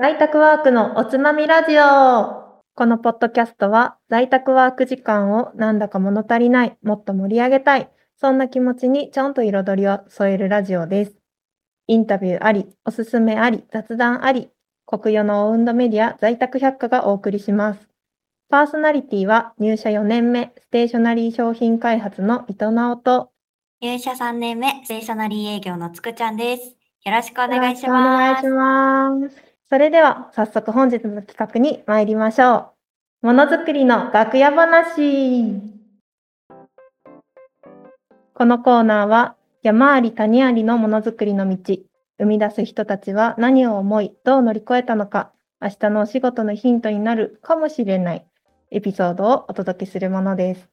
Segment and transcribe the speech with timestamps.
[0.00, 1.82] 在宅ワークのおつまみラジオ。
[2.74, 11.16] このポッドキャストは在宅ワーク時間をなんだか物足りない、もっと盛り上げたい、そんな気持ちにちょんと彩りを添えるラジオです。
[11.86, 14.48] インタビューあり、おすすめあり、雑談あり、
[14.86, 17.86] コクヨのオウンドメディア在宅百科がお送りします。
[18.48, 23.32] パーソナリティは入社4年目、ステーショナリー商品開発の伊藤直と、
[23.82, 26.74] 入社3年目、ステーショナリー営業のつくちゃんです。
[27.04, 28.46] よろしくお願いします。
[28.46, 29.49] お願いします。
[29.72, 32.72] それでは早速本日の企画に参りましょ
[33.22, 33.26] う。
[33.28, 35.62] ものづくりの楽屋話。
[38.34, 41.76] このコーナーは山あり谷ありのものづくりの道。
[42.18, 45.30] 生み出す人たちは何を思い、どう乗り越えたのか、
[45.60, 48.26] 明日のお仕事のヒントになるかもしれない
[48.72, 50.68] エピソードをお届けするものです。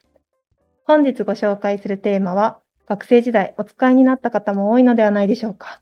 [0.85, 2.57] 本日ご紹介するテーマは、
[2.87, 5.81] 学生時代お使いになった方も多いのではないでしょうか。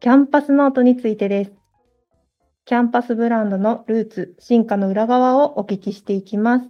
[0.00, 1.59] キャンパスノートについてです。
[2.64, 6.68] キャンパスブランドのルーツ、進化の裏側をお聞きしていきます。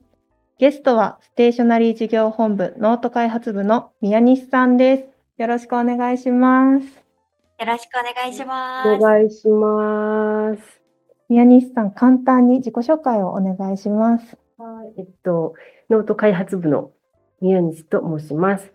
[0.58, 5.42] ゲストは、ステーショナリー事業本部ノート開発部の宮西さんです。
[5.42, 6.84] よろしくお願いします。
[6.84, 8.88] よろしくお願いします。
[8.88, 10.80] お願いします。
[11.28, 14.36] 宮西さん、簡単に自己紹介をお願いします。
[14.56, 15.55] はい、えっと、
[15.91, 16.91] ノート開発部の
[17.41, 18.72] 宮西と申します。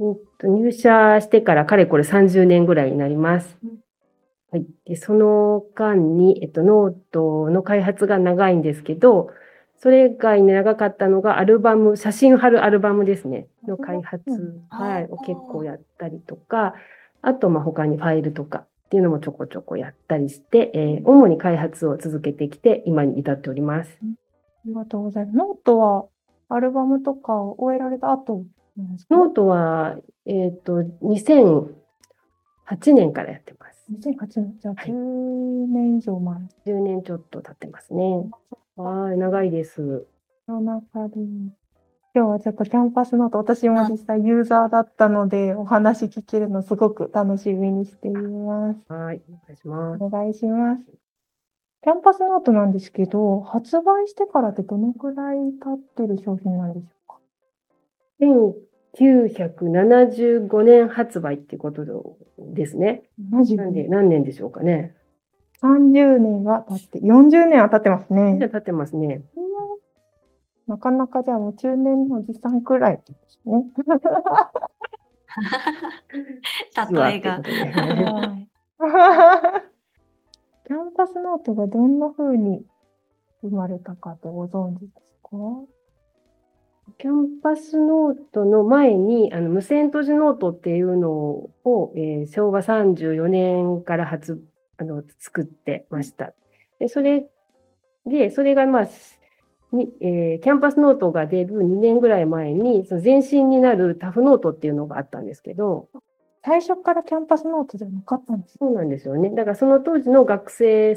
[0.00, 3.58] えっと、入社してからかれこれ30年ぐらいになります。
[4.50, 4.66] はい。
[4.84, 9.30] で、その間に、えっと、ノートの開発が長いんですけど、
[9.78, 14.22] それ以外に長かったのが、アルバム、写真貼るアルバムですね、の開発、
[14.68, 16.74] はい、を結構やったりとか、
[17.22, 23.98] あと、ま、他にファイルとかっていうのもちょこちょこやったりして、えー、主に開発を続けてきて、今に至っております。
[24.02, 24.04] あ
[24.66, 25.36] りがとうございます。
[25.36, 26.06] ノートは、
[26.48, 28.44] アルバムとかを終えられた後
[29.08, 30.84] ノートは、えっ、ー、と、
[32.70, 33.86] 2008年からやってます。
[33.92, 36.34] 2008年、じゃあ10年以上前。
[36.34, 38.30] はい、10年ちょっと経ってますね。
[38.76, 40.06] はい、長いです。
[40.46, 41.16] の中で、
[42.14, 48.92] 今日はちょっとキャンパスノート、私も実際ユーザーだったので、お話聞けるのすごく楽しみにしています。
[48.92, 50.04] はい、お願いします。
[50.04, 50.82] お願いします。
[51.82, 57.18] キャンパスノートなんですけど、発売してからってどのくらい経ってる商品なんでしょうか？
[58.98, 63.04] 1975年発売っていうことですね。
[63.30, 64.94] なんで何年でしょうかね。
[65.62, 68.38] 30年は経って、40年は経ってますね。
[68.38, 69.22] 経ってますね。
[70.66, 73.64] なかなかじゃあもう中年のおじさんくらいですね。
[76.92, 77.40] 例えが。
[80.66, 82.64] キャンパスノートがどんな風に
[83.42, 85.30] 生まれたかってご存知ですか？
[86.98, 94.42] キャンパスノートの前に、あの無線閉じノートっていうのを、えー、昭和34年から発
[94.78, 96.32] あの作ってました。
[96.78, 97.26] でそれ
[98.06, 98.88] で、それが、まあ
[99.72, 105.88] にえー、キャンパスノートが出る2年ぐらい前に、その前身になるタフノートっていうのがあったんですけど、
[106.44, 109.30] 最初からキャンパスノートじゃなかったんですそうなんですよね。
[109.30, 110.96] だからその当時の学生、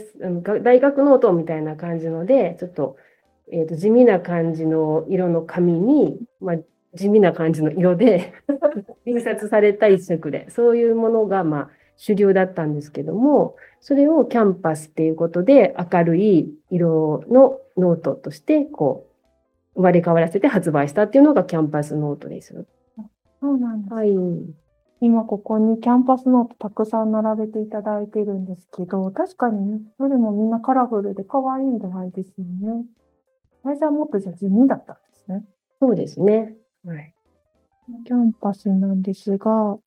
[0.63, 2.95] 大学ノートみたいな感じので、ちょっと
[3.51, 6.55] えーと、地味な感じの色の紙に、まあ、
[6.95, 8.33] 地味な感じの色で
[9.05, 19.07] 印刷された一色でそういうものがまあ主流だったんですけどもそれをキャンパスっていうことで明るい色のノートとしてこ
[19.75, 22.65] う生まれ変わらせて発売したっていうのがキャンパスノートです。
[23.41, 24.13] そうなんです、はい、
[25.01, 32.85] 今ここにキャンパスノートたくさん並べていただいてるんですけど確かにどれもみんなカラフルで可愛い色合いですよね。
[33.63, 35.45] 最初はもっとじゃ地味だったんですね。
[35.79, 36.55] そうですね。
[36.85, 37.13] はい。
[38.05, 39.77] キャンパスなんですが、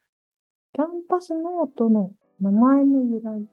[0.74, 2.10] キャンパスノートの
[2.40, 3.48] 名前の由来って？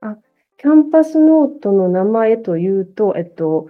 [0.00, 0.16] あ、
[0.58, 3.68] キャンパスノートの名前というと、えっと、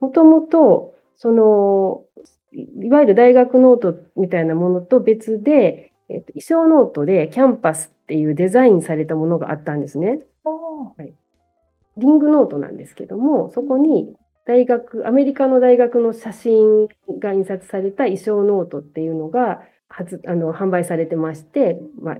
[0.00, 2.04] もともと、その、
[2.52, 10.20] いわゆる大学ノートみたいなものと別で、えっと、意匠ノートでキャンパスっていうデザインされたものがあったんですね。
[10.44, 11.12] はい、
[11.96, 14.16] リングノートなんですけども、そこに
[14.48, 16.88] 大学、アメリカの大学の写真
[17.20, 19.60] が印刷された意匠ノートっていうのが
[19.90, 22.16] 発あの販売されてまして、まあ、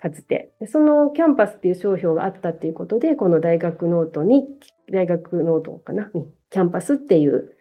[0.00, 0.50] かつて。
[0.66, 4.44] そのキャンパスっていう商標があったっていうことでこの大学ノートに
[4.92, 6.10] 大学ノートかな
[6.50, 7.52] キャンパスっていう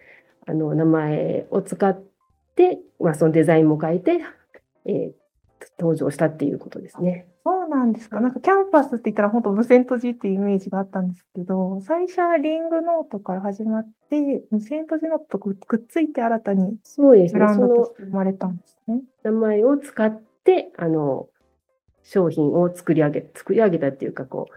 [0.48, 2.04] あの名前を使っ
[2.56, 4.14] て、まあ、そのデザインも変えて、
[4.88, 5.12] えー、
[5.80, 7.28] 登場したっていうことですね。
[7.44, 8.20] そうなんですか。
[8.20, 19.02] なんかキャンパスって言ったら本当無線閉じっていうイメージがあったんですけど、最初はリングノートから始まって、無線閉じノートとくっついて新たにそうですブランドとして生まれたんですね。
[19.24, 21.30] 名前を使って、あの、
[22.04, 24.48] 商品を作り上げ、作り上げたっていうか、こ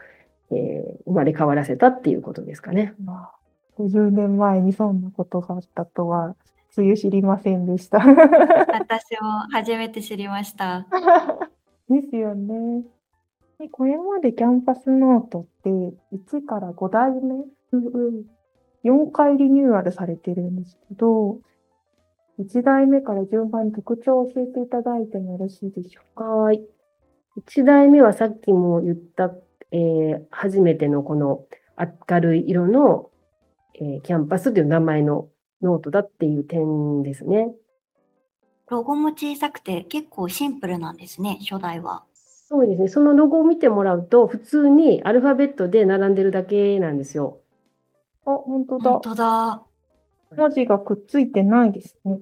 [0.50, 2.94] えー生まれ変わらせたっていうことですかね。
[3.02, 3.34] まあ、
[3.78, 6.36] 50年前にそんなことがあったとは、
[6.74, 7.98] つゆ知りませんでした。
[7.98, 10.84] 私も初めて知りました。
[11.88, 12.82] ですよね。
[13.60, 15.70] でこれまでキャンパスノートって
[16.12, 17.44] 1から5代目、
[18.82, 21.38] 4回リニューアルされてるんですけど、
[22.40, 26.24] 1代目から順番に特徴を教えていただいてもよろしいでしょうか？
[26.24, 26.60] はい。
[27.36, 29.32] 1代目はさっきも言った、
[29.70, 31.44] えー初めてのこの
[32.10, 33.10] 明るい色の、
[33.74, 35.28] えーキャンパスという名前の
[35.62, 37.54] ノートだっていう点ですね。
[38.68, 42.04] ロゴも小さくて結構シンプルなんですね、初代は。
[42.48, 42.88] そうですね。
[42.88, 47.40] そのロゴを見てもらうと、普通にアルファベットで並んでるだけなんですよ。
[48.26, 49.00] あ、本当だ本。
[49.00, 49.62] 当だ。
[50.36, 52.20] 文字がくっついてないですね。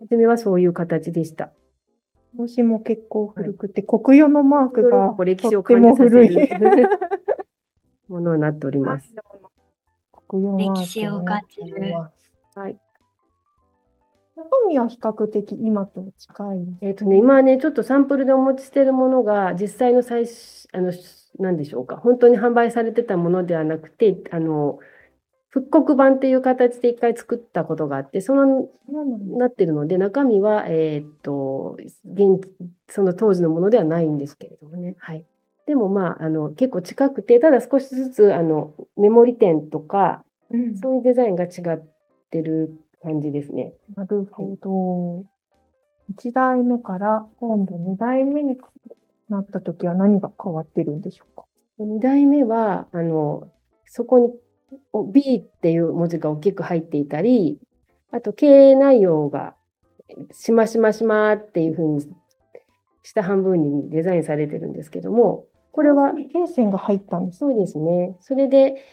[0.00, 1.50] 初めはそういう形でした。
[2.34, 6.10] 帽子も結構古くて、国用のマークがこう歴史を感じさせ。
[6.10, 6.88] る
[8.08, 9.14] ものになっております。
[10.28, 12.19] 国用マークになっております歴史を感じる
[12.54, 12.76] はい。
[14.36, 16.58] 中身は比較的今と近い。
[16.80, 20.92] えっとね、今はね、ちょっとサンプルでお持ちしているものが、実際の最初、あの、
[21.38, 24.78] なんでしょうか、本当に販売されてたものではなくて、あの、
[25.50, 28.68] 復刻版っていう形で一回作ったことがあって、その、
[29.36, 32.40] なってるので、中身は、えっと、現、
[32.88, 34.94] その当時のものではないんですけれどもね。
[34.98, 35.24] はい。
[35.66, 41.82] でも、まあ、あの、結構近くて、ただ少しずつ、あの、メモリ点とか、うんそういうデザインが違っ
[42.30, 43.72] てる感じですね。
[43.96, 45.24] なるほど。
[46.14, 48.56] 1代目から今度2代目に
[49.28, 51.44] なった時は何が変わってるんでしょうか
[51.78, 53.50] ？2代目は、あの、
[53.86, 54.32] そこに
[54.92, 57.60] お B っていう文字が大きく入っていたり、
[58.12, 59.54] あと経営内容が
[60.32, 62.12] しましましまっていうふうに
[63.02, 67.38] 下半分にデザインされてるんですけども、これは、経線が入ったんです。
[67.38, 68.16] そうですね。
[68.20, 68.84] それで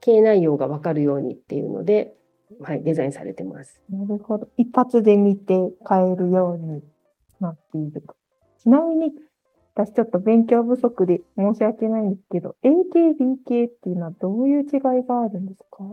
[0.00, 2.14] 経営内容がわかるようにっていうので、
[2.60, 3.80] はい、デザインされてます。
[3.90, 4.48] なるほど。
[4.56, 5.54] 一発で見て
[5.88, 6.82] 変えるように
[7.40, 8.16] なっていると。
[8.58, 9.12] ちなみに、
[9.74, 15.84] 私ちょっと勉強不足で申し訳ないんですけど、AK、BK っていうのはどういう違いがあるんですか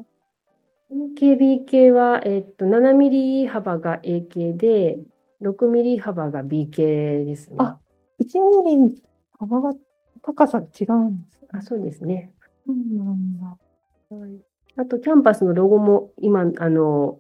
[1.20, 4.98] ？KB 系は、えっと、7ミリ幅が A 系で、
[5.42, 7.56] 6ミリ幅が B 系ですね。
[7.60, 7.80] あ
[8.20, 9.04] ?1 ミリ
[9.38, 9.74] 幅が、
[10.22, 11.48] 高さが違うんですね。
[11.54, 12.34] あそうですね。
[12.66, 13.58] そうなんだ。
[14.80, 17.20] あと、キャンパスのロゴも今、あの、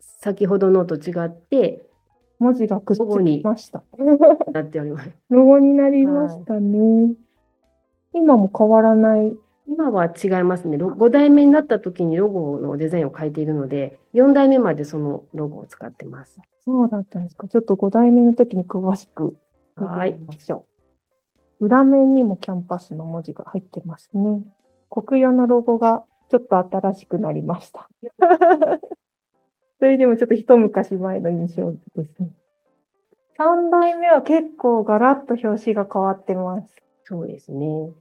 [0.00, 1.86] 先ほどのと違って
[2.40, 3.84] 文字がくっつきました。
[4.52, 5.10] なっております。
[5.30, 7.14] ロゴになりましたね。
[8.12, 9.36] 今も変わらない。
[9.68, 10.76] 今は違いますね。
[10.76, 16.40] 5代目になった時にロゴのデザインを変えているので、4代目までそのロゴを使ってます。
[16.64, 17.46] そうだったんですか。
[17.46, 19.36] ちょっと5代目の時に詳しく
[19.76, 20.66] はい見てみましょ
[21.60, 21.66] う。
[21.66, 24.42] 裏面にもキャンパスの文字が入ってますね。
[24.90, 27.90] 国用のロゴがちょっと新しくなりました。
[29.78, 32.30] それでもちょっと一昔前の印象ですね。
[33.36, 36.74] 3代目は結構ガラッと表紙が変わってます。
[37.04, 37.92] そうですね。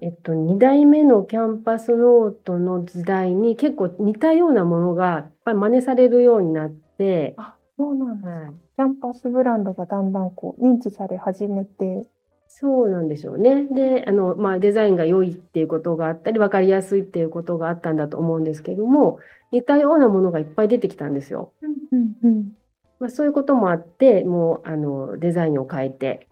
[0.00, 8.30] えっと、2代目のキャンパスノートの時代に結構似たようなものがやっぱり真似されるようになって、あ、そうなんだ。
[8.30, 12.08] はいキャンパスブランドがだんだんこう認知され始めて、
[12.56, 13.66] そうなんでしょうね。
[13.66, 19.18] で、あの、まあ、デザインが良いっていうことがあったり、分かりやすいっていうことがあったんだと思うんですけども、
[19.50, 21.52] 似たようなものがいっぱい出てきたんですよ。
[21.90, 22.52] うんうん、
[23.00, 26.28] まあ、そういうこともあって、もう、あの、デザインを変えて、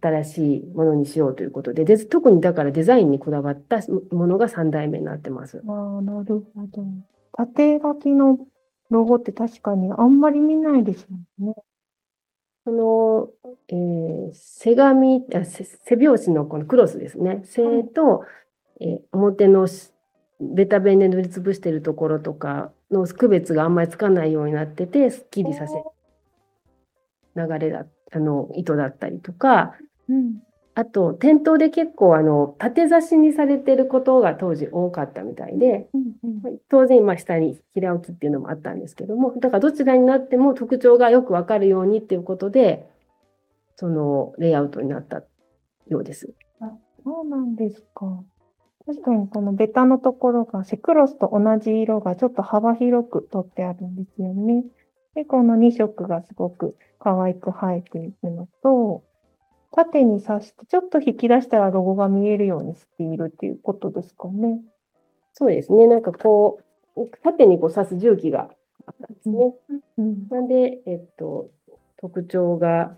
[0.00, 5.62] 新しいものにしようということで、で、特にだからデザインにこだわったものが3代目になってます。
[5.68, 6.84] ああ、なるほど。
[7.36, 8.38] 縦書きの
[8.88, 11.54] ロゴって確かにあんまり見ないですもんね。
[12.66, 13.30] その、
[13.68, 17.42] えー背紙、あ背背拍子のこのクロスですね。
[17.44, 18.24] 背と、
[18.80, 19.92] えー表のし
[20.40, 25.84] ベタベンで塗りつぶしているところとかの区別があんまりつかないようになってて、すっきりさせる
[27.36, 29.76] 流れだ、あの、糸だったりとか、
[30.08, 30.42] うん。
[30.78, 42.86] あと、店頭で結構、あの、縦差しにされてることが当時多かったみたいで、うんうん当然、まあ、下に平置きっていうのもあったんですけども、だからどちらになっても特徴がよくわかるようにっていうことで、
[43.76, 45.22] そのレイアウトになった
[45.88, 46.34] ようです。
[47.02, 48.22] そうなんですか。
[48.84, 54.62] 確かにこのベタのところがセクロスと同じ色がちょっと幅広く取ってあるんですよね。
[55.14, 59.04] で、この2色がすごく可愛く映えているのと、
[59.76, 64.60] 縦に刺してちょっと引き出したらロゴが見えるようにしているっていうことですかね。
[65.34, 65.86] そうですね。
[65.86, 66.60] なんかこ
[66.96, 68.48] う、縦にこう刺す重機が
[68.86, 69.54] あったんですね。
[69.98, 70.28] うん。
[70.30, 71.50] なんで、えっと、
[71.98, 72.96] 特徴が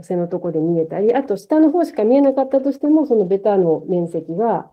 [0.00, 4.70] 背のとこで見えたり、あと下の方しか見えなかったとしても、そのベタの面積が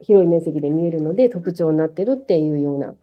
[0.00, 2.94] 広い面積で見えるので特徴になってるっていうような。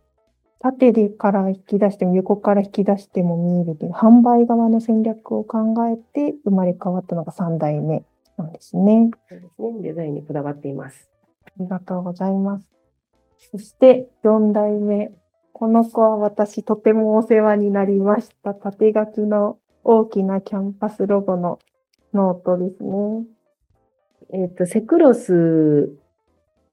[0.61, 8.03] 縦でから引き出しても横から引き出しても見えるという販売側の戦略を考えて生まれ変わったのが3代目
[8.37, 9.09] なんですね。
[9.27, 9.81] そうですね。
[9.81, 11.09] デザインにこだわっています。
[11.47, 12.67] ありがとうございます。
[13.51, 15.11] そして4代目。
[15.53, 18.53] この子は私とてもお世話になりました。
[18.53, 21.57] 縦書きの大きなキャンパスロゴの
[22.13, 23.25] ノートですね。
[24.33, 25.91] えっ、と、背クロス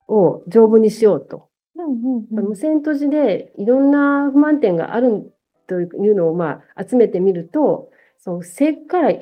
[0.08, 1.47] を丈夫にしようと。
[1.78, 5.32] うんうん無線綴じでいろんな不満点がある
[5.66, 9.12] というのをまあ集めてみると、そう背から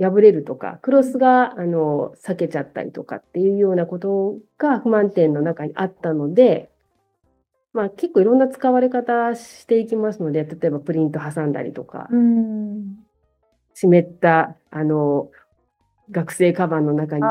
[0.00, 6.70] 破れるとか、クロスがあの裂けちゃったりとかっていうようなことが不満点の中にあったので、
[7.72, 12.96] まあ、結構いろんな使われ方していきますので、例えばプリント挟んだりとか、うん。
[13.74, 15.30] 湿ったあの
[16.10, 17.22] 学生カバンの中に。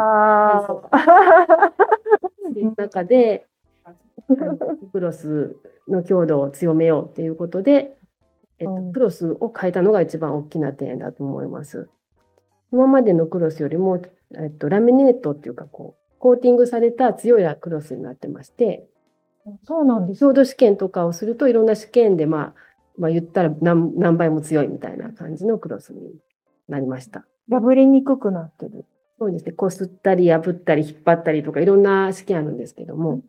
[2.78, 3.46] 中で、
[4.92, 5.56] クロス
[5.88, 7.98] の強度を強めようっていうことで、
[8.60, 11.90] えっとうんクロスを変えたのが一番大きな点だと思います。
[12.72, 14.02] 今までのクロスよりも、
[14.36, 18.88] えっと、ラミネートっていうかこう、コーティングされた強いクロスになってまして、
[19.64, 20.20] そうなんです。
[20.20, 22.54] 強度試験とかをするといろんな試験で、まあ、
[22.98, 26.16] まあ言ったら何何倍も強いみたいな感じのクロスに
[26.68, 27.26] なりました。
[27.50, 28.86] 破れにくくなってる。
[29.20, 33.22] そうですね、こすったり破ったり引っ張ったりとかいろんな試験あるんですけども、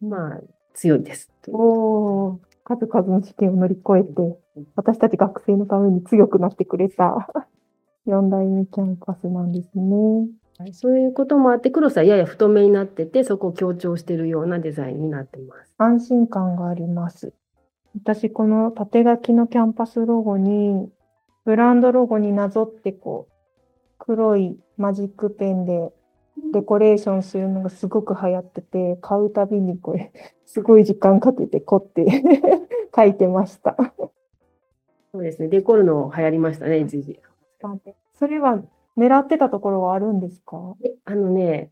[0.00, 0.40] まあ
[0.74, 1.30] 強いです。
[1.48, 4.38] おお、数々の試験を乗り越えて、
[4.76, 7.28] 私たち学生のために強くなってくれた
[8.06, 10.28] 4代目キャンパスなんですね。
[10.58, 15.74] はいそういうこともあって、クロスはやや太めになってて、そこを強調しているようなデザインになっています。
[15.78, 17.32] 安心感があります。
[17.96, 20.88] 私、この縦書きのキャンパスロゴに、
[21.44, 23.31] ブランドロゴになぞって、こう、
[24.04, 25.92] 黒いマジックペンで
[26.52, 30.12] デコレーションするのがすごく流行ってて、買うたびにこれ、
[30.44, 32.06] すごい時間かけて凝って
[32.94, 33.76] 書いてました。
[35.12, 37.20] そうですね、デコるの流行りましたね、一時。
[38.14, 38.60] それは
[38.96, 40.74] 狙ってたところはあるんですか？
[40.80, 41.70] であのね、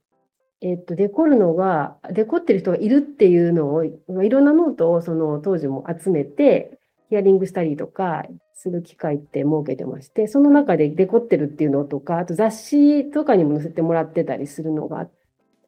[0.61, 8.25] えっと、デコるのが、デコってる人がいるっていうのを、いろんなノートをその当時も集めて、ヒアリングしたりとか
[8.61, 15.09] する機会って設けてまして、その中でデコってるっていうのとか、あと雑誌とかにも載せてもらってたりするのがあ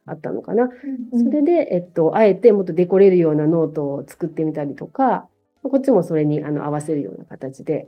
[0.05, 0.69] あったのかな。
[1.13, 5.29] それで、えっと、あえてもっとデコれるようなノートを作ってみたりとか、
[5.63, 7.87] こっちもそれにあの合わせるような形で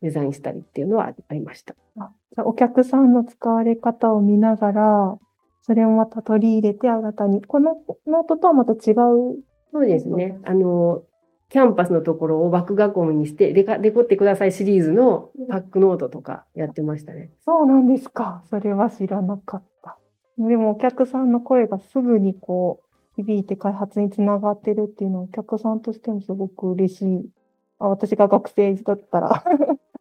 [0.00, 1.74] デザインしたりっていうのはありました。
[1.98, 5.18] あじゃあお客さんの使われ方を見ながら、
[5.62, 9.42] それをまた取り入れて新たに、このノートとはまた違う？
[9.72, 10.38] そうですね。
[10.44, 11.02] あの、
[11.48, 17.30] キャンパスのところを枠囲みにしてデカ、デコってくださいシリーズのパックノートとかやってましたね。
[17.44, 18.42] そうなんですか。
[18.50, 19.98] それは知らなかった。
[20.38, 27.30] でもお客さんの声がすぐにこう、響いて開発につながってるっていうのはお客さんとしてもすごく嬉しい。
[27.78, 29.44] あ私が学生だったら。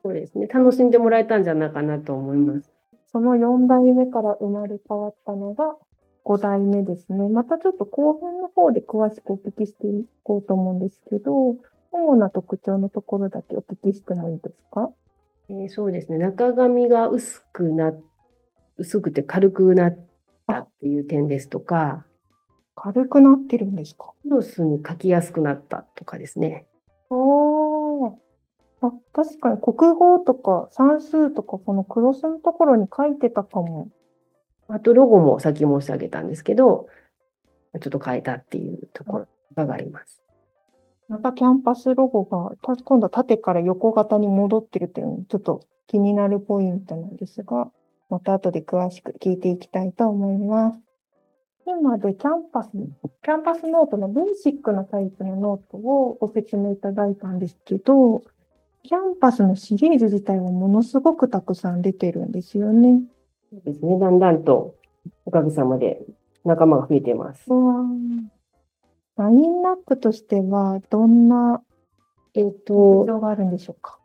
[0.04, 0.48] そうですね。
[0.48, 2.72] 楽しんでもらえたんじゃないかなと思います。
[3.12, 5.76] その4代目から生まれ変わったのが
[6.26, 7.30] 5代目ですね。
[7.30, 11.56] またちょっと後編の方で詳しくお聞きしていこうと思うんですけど、
[11.92, 14.90] 主な特徴のところだけお聞きしてもいいですか？
[15.50, 16.18] えーそうですね。
[16.18, 17.94] 中紙が薄くな、
[18.78, 20.00] 薄くて軽くなっ
[20.48, 22.06] たっていう点ですとか、
[22.76, 24.14] 軽くなってるんですか？
[24.24, 26.66] クロスに書きやすくなったとかですね。
[27.12, 28.14] おー
[28.82, 33.90] あ、確かに国語とか算数とかこのクロスのところに書いてたかも。
[34.68, 36.88] あとロゴもさっき申し上げたんですけど、
[37.80, 40.22] ちょっと変えたっていうところがあります。
[41.08, 47.70] またキャンパスロゴが今度は縦から横型に戻ってるというのちょっと気になるポイントなんですが、
[48.10, 50.80] また後で詳しく聞いていきたいと思います。
[51.68, 58.24] 今でキャンパス、キャンパスノートのベーシックなタイプのノートをご説明いただいたんですけど、
[58.84, 63.02] キャンパスのシリーズ自体はものすごくたくさん出てるんですよね。
[63.52, 64.00] そうですね。
[64.00, 64.76] だんだんと
[65.26, 66.06] おかげさまで
[66.44, 67.50] 仲間が増えています。
[69.18, 71.62] ラインナップとしてはどんな
[72.34, 73.98] えっ、と、特徴があるんでしょうか？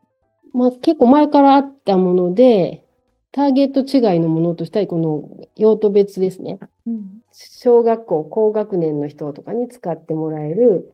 [0.53, 2.85] まあ、結構前からあったもので、
[3.33, 6.61] ターゲット違いのものとしては、この用途別ですね。
[6.87, 10.93] うん小学校高学年の人とかに使ってもらえる、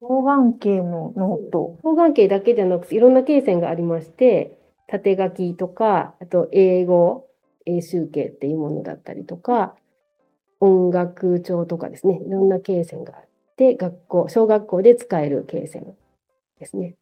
[0.00, 1.76] 双眼系のノート。
[1.82, 4.58] 双眼形だけじゃなくて、いろんな経線がありまして、
[4.88, 7.25] 縦書きとか、あと英語、
[7.66, 9.76] 英集計っていうものだったりとか、
[10.60, 13.24] 音楽帳とかですね、いろんな経線があっ
[13.56, 15.94] て、学校、小学校で使える経線
[16.58, 16.94] ですね。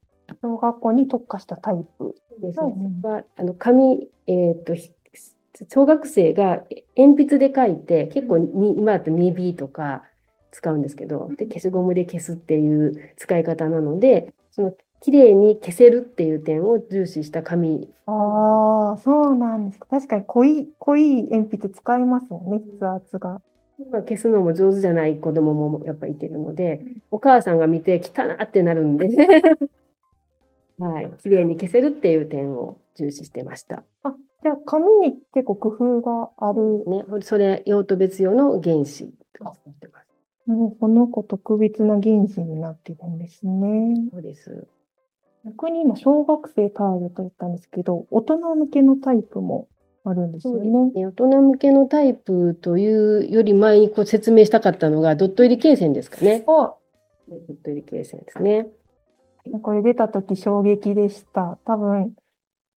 [0.42, 2.14] 小学校に特化したタイプ。
[2.40, 4.90] ですうんうんはあの紙、えーとひ
[5.71, 6.64] 小学生が
[6.97, 10.02] 鉛筆で書いて、結構に今だと 2B とか
[10.50, 17.90] 使うんですけど、で、消しゴムで消すっていう使い方なので、その綺麗に消せるっていう点を重視した紙。
[18.06, 19.87] ああ、そうなんですか。
[19.90, 23.42] 確かに濃い、濃い鉛筆使いますもんね、筆圧が。
[23.92, 26.80] まあ、消すのも上手じゃない子供もやっぱいてるので、
[27.11, 29.08] お母さんが見て汚なってなるんで、
[30.80, 33.84] はい、綺麗に消せるっていう点を重視してました。
[34.04, 36.82] あ、じゃあ紙に結構工夫がある。
[36.87, 40.06] ね、それ用途別用の原子とか使ってます。
[40.46, 44.08] もうこの子特別な原子になってるんですね。
[44.11, 44.66] そうです。
[45.44, 49.68] 逆に今、小学生ターゲットだったんですけど、大人向けのタイプも
[50.04, 50.90] あるんですよね。
[50.92, 56.44] ね大人向けのタイプというより前にこう説明したかったのが、ドット入り罫線ですかね。
[56.46, 56.74] あ、
[57.28, 58.68] ドット入り罫線ですね。
[59.60, 61.58] これ出た時衝撃でした。
[61.66, 62.14] 多分、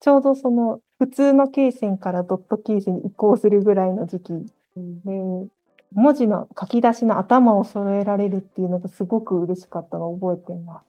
[0.02, 5.48] ちょうどその普通の罫線からドット罫線に移行するぐらいの時期で、
[5.94, 10.88] 文字の書き出しの頭を揃えられるっていうのがすごく嬉しかったのを覚えています。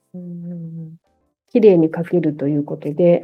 [1.52, 3.22] 綺麗に書けるということで、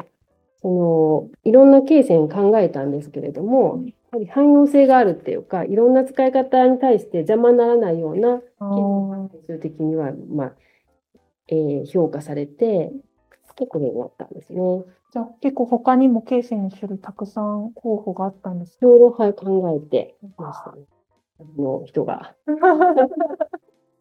[0.63, 8.41] そのいろんな罫線考えたんですけれども、やはり汎用性があるっていうか、いろんな使い方に対して邪魔にならないような
[9.31, 10.53] 最終的には、まあ
[11.49, 12.93] えー評価されて、
[13.57, 14.59] 結構になったんですね。
[15.13, 20.83] じゃあ結構他にも罫線の種類たくさん候補があったんですいろいろはい考えてましたね。
[21.41, 22.35] あの人が。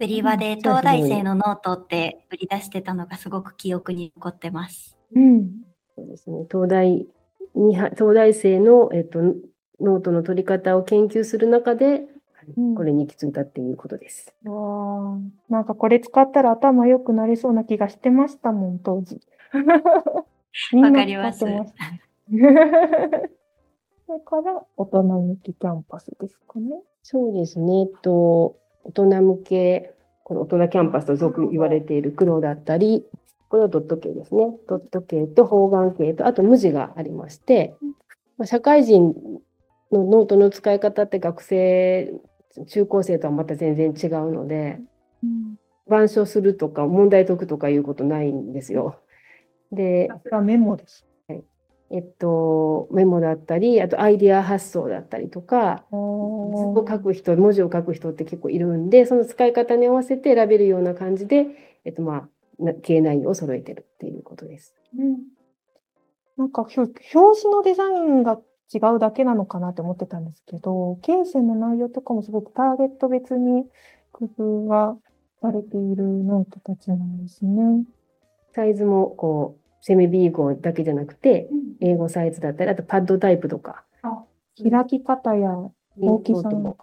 [0.04, 4.98] 売り場で東大生のノートって売り出してたのがすごく記憶に残ってます。
[5.16, 5.50] うん。
[5.96, 7.08] そうですね、東大
[7.56, 9.20] には東大生の、えっと、
[9.80, 12.08] ノートの取り方を研究する中で、
[12.58, 14.34] うんこれに行き着いたっていうことです。
[14.44, 15.18] わあ、
[15.50, 19.22] なんかこれ使ったら頭良くなりそうな気がしてましたもん、当時。
[20.74, 21.56] わかります それ
[24.26, 26.82] から大人向きキャンパスですかね。
[27.02, 29.93] そうですね、えっと、大人向け、
[30.24, 33.06] この大人キャンパスと俗言われている黒だったり、
[33.50, 34.58] これはドット系ですね。
[34.68, 37.76] ドット系と方眼系と、あと無地がありまして、
[38.38, 39.14] まあ社会人
[39.92, 42.14] のノートの使い方って学生、
[42.68, 44.80] 中高生とはまた全然違うので、
[45.24, 45.56] うん。
[45.88, 48.96] 板書するとか問題解くとかいうことないんですよ。
[49.72, 50.10] で、
[50.44, 51.06] メモです。
[51.94, 61.46] えっと、メモだったり、あとアイディア発想だったりとか、図を書く人、文字を書く人って結構いるんで、その使い方に合わせて選べるような感じで、
[61.86, 64.74] えっと、まあ、な罫内容を揃えてるっていうことです。
[64.98, 65.18] うん
[66.36, 68.40] なんか表紙のデザインが
[68.74, 73.66] 違うだけなのかなって思ってたんですけど、罫線の内容とかもすごくターゲット別に
[74.12, 74.98] 工夫が
[75.42, 77.86] されているノートたちなんですね。
[78.56, 81.50] サイズも、こう、セミ B5だけじゃなくて、
[81.82, 83.84] A5サイズだったり、あとパッドタイプとか、
[84.58, 85.52] 開き方や
[86.00, 86.78] 大きさも。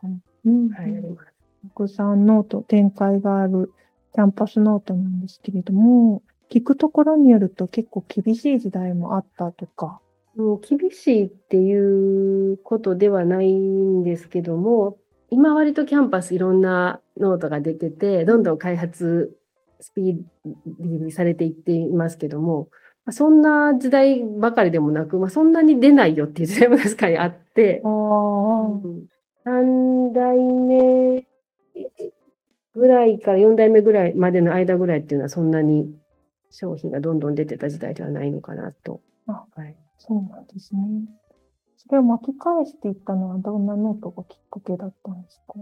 [0.44, 1.32] うんはい、あります。
[1.62, 3.72] たくさんノート展開がある
[4.14, 10.00] キャンパスノートなんですけれども、聞くところによると結構厳しい時代もあったとか。
[10.36, 14.98] もう厳しいっていうことではないんですけども、
[15.30, 19.34] 今割とキャンパスいろんなノートが出てて、どんどん開発
[19.80, 20.16] スピー
[20.66, 22.68] ディーにされていっていますけども、
[23.06, 27.90] まあそんな時代ばかりでもなく、まあ、そんなに出ないよっていう時代も確かにあってあ、あ、
[29.50, 31.26] 3代目
[32.74, 35.94] ぐらいから4代目ぐらいまでの間ぐらいっていうのはそんなに
[36.50, 39.00] 商品がどんどん出てた時代ではないのかなと。
[39.26, 40.80] あはいそうなんですね。
[41.76, 45.54] それを巻き返していったのはどんなノートがきっかけだったんですか？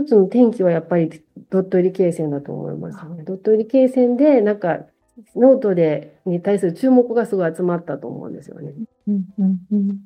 [0.00, 3.22] 一つの転機はやっぱりドット入り罫線だと思いますね。
[3.24, 4.80] ドット入り罫線で、なんか、
[5.36, 8.72] ノートでに対する注目がすごい集まったと思うんですよね。
[9.08, 10.00] うんうんうん。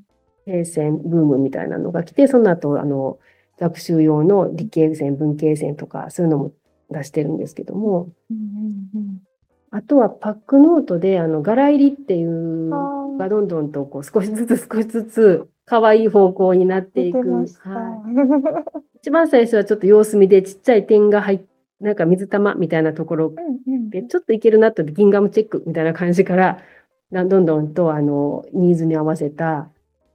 [0.47, 3.19] 罫線ブームみたいなのが来て、その後、あの、
[3.59, 6.53] 学習用の理系線、文系線とか、そういうのも
[6.91, 8.37] 出してるんですけども、うん
[8.95, 9.23] うん
[9.71, 17.23] あとはパックノートで、あの、柄入りっていうがあ、どんどんとこう少しずつ少しずつ可愛い方向になって出いく。
[17.23, 17.69] てました。
[17.69, 21.41] はい一番最初はちょっと様子見でちっちゃい点が入っ
[21.81, 23.35] なんか水玉みたいなところ。
[23.91, 26.59] で、ちょっといけるなとギンガムチェックみたいな感じから、
[27.13, 29.71] だどんどんとあのニーズに合わせた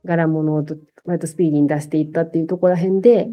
[0.05, 3.29] 柄物をと割とスピーディーに出していったっていうところら辺で、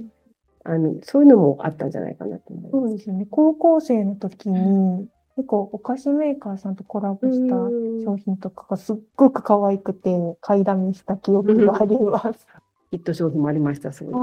[0.64, 2.72] あのそういうのもあったんじゃないかなと思います。
[2.72, 3.26] そうですよね。
[3.30, 8.04] 高校生の時に、結構お菓子メーカーさんとコラボしたうん。
[8.04, 12.46] 商品とかがすっごく可愛くて、買いだめした記憶があります。
[12.90, 14.14] ヒット商品もありました、すごい。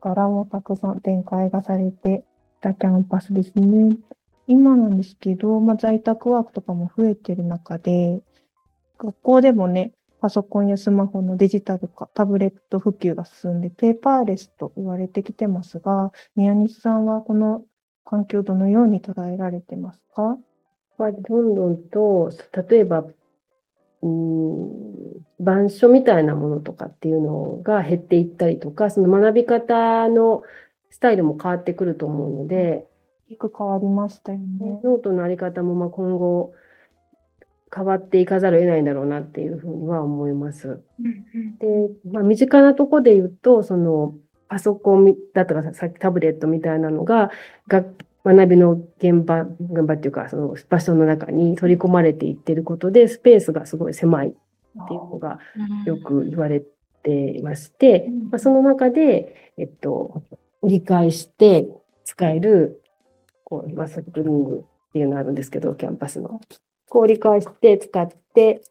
[0.00, 1.00] 柄もたくさん。
[1.00, 2.33] 展開がされてい
[2.64, 3.98] たキャンパスですね。
[4.46, 8.22] 今なんですけど、まあ、在宅ワークとかも増えてる中で、
[8.98, 17.62] 学校でもね、パソコンやスマホのデジタル化、タブレット普及が進んで、ペーパーレスと言われてきてますが、宮西さんはこの
[18.06, 20.38] 環境どのように捉えられてますか？
[20.96, 22.30] まあ、どんどんと、
[22.68, 23.04] 例えば、
[24.02, 24.70] うん、
[25.40, 30.42] 板書みたいなものとかっていうのが減っていったりとか、その学び方の
[30.94, 32.86] スタイルも変わってくると思うので、
[33.28, 34.80] 大きく変わりましたよね。
[34.84, 36.54] ノートのあり方もまあ今後
[37.74, 40.80] 変わっていかざるを得ないんだろうなっていうふうには思います。
[41.58, 41.66] で、
[42.08, 44.14] まあ、身近なところで言うと、その
[44.48, 47.32] パソコンだとかさっきタブレットみたいなのが
[47.66, 47.82] が
[48.24, 55.40] 学びの現場、現場っていうかその場所の中に取り込まれていってることでスペースがすごい狭いっていうのが
[55.86, 56.62] よく言われ
[57.02, 60.22] ていまして、まあ、その中で、えっと、
[60.66, 61.66] 折り返して
[62.04, 62.82] 使える、
[63.44, 66.40] こう、まあ、スプリングっていうのがあるんですけど、キャンパスの。
[66.88, 68.62] こう折り返して使って、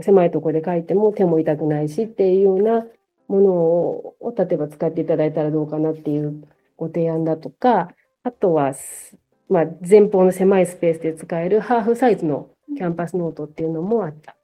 [0.00, 2.86] 狭いところで書いても手も痛くないしっていうような
[3.28, 7.88] ものを、を例えば使っていただいたらどうかなっていうご提案だとか、
[8.22, 9.16] あとは、す
[9.48, 14.34] まあ、前方の狭いスペースで使えるハーフサイズのキャンパスノートっていうのもあった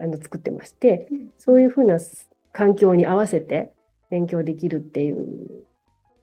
[0.00, 1.08] あの作ってまして、
[1.38, 1.98] そういうふうな
[2.52, 3.72] 環境に合わせて
[4.10, 5.64] 勉強できるっていう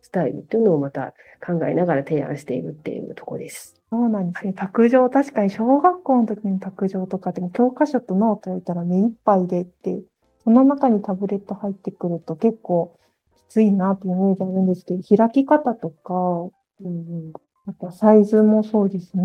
[0.08, 1.14] スタイルっていうのをまた
[1.46, 3.76] 考えながら提案しているっていうところです。
[3.92, 4.54] そうなんですね。
[4.54, 10.00] 卓上、確かに小学校の時に卓上とかでも教科書とノート置いたら目いっぱいでって、
[10.46, 12.98] その中にタブレット入ってくると結構
[13.36, 16.90] きついなっていうイメージあるんですけど、開き方とか、うんう
[17.30, 17.34] ん、
[17.68, 19.24] あとサイズもそうですね。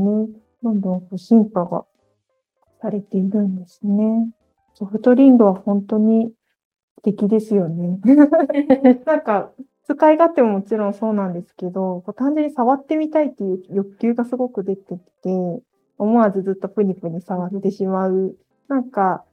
[0.64, 1.84] どんどんこう進化が
[2.80, 4.32] されているんですね。
[4.74, 6.32] ソフトリングは本当に
[6.96, 8.00] 素敵ですよね。
[9.06, 9.52] なんか、
[9.84, 15.62] 使い勝手ももちろんそうなんですけど、こう単純に触ってみたいっていう欲求がすごく出てきて、
[15.98, 18.36] 思わずずっとプニプニ触ってしまう、
[18.68, 19.24] なんか、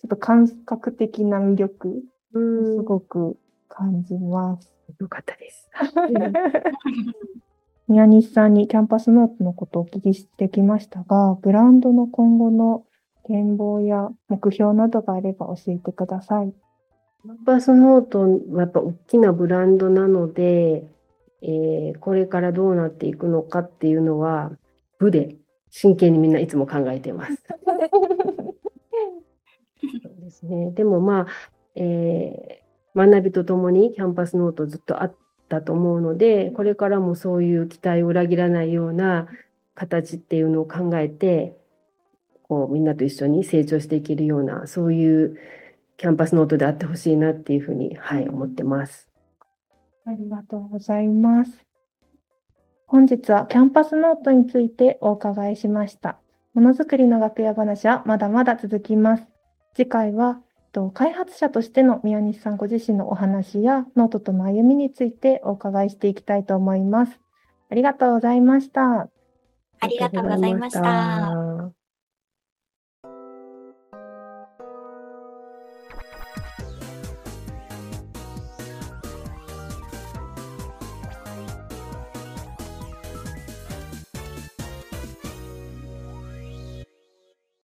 [0.00, 3.36] ちょっと感覚的な魅力、すごく
[3.68, 4.72] 感じます。
[4.98, 5.70] よかったです。
[7.88, 12.84] 宮西さんにキャンパスノートのことをお聞きしてきましたが、ブランドの今後の
[13.24, 16.52] 展望や目標などがあれば教えてください。
[17.22, 18.20] キャンパスノート
[18.52, 20.84] はやっぱ大きなブランドなので、
[21.42, 24.52] えーこれからどうなっていくのかっていうのは、
[24.98, 25.36] 部で
[25.70, 27.38] 真剣にみんないつも考えています。
[30.02, 30.70] そうですね。
[30.72, 31.26] でもまあ、
[31.74, 35.14] えー学びとともにキャンパスノートずっとあっ
[35.48, 39.28] たと思うので、これからもそういう期待を裏切らないような
[39.76, 41.56] 形っていうのを考えて、
[42.42, 45.36] こうみんなと一緒に成長していけるような、そういう
[45.98, 49.08] キャンパスノートであってほしいなっていうふうに、はい、思ってます。
[50.06, 51.50] ありがとうございます。
[52.86, 56.18] 本日はキャンパスノートについてお伺いしました。
[56.54, 59.24] ものづくりの楽屋話はまだまだ続きます。
[59.74, 60.40] 次回は、
[60.72, 67.20] と開発者としての宮西さんご自身のお話やノートとの歩みについてお伺いしていきたいと思います。
[67.70, 69.08] ありがとうございました。
[69.80, 71.77] ありがとうございました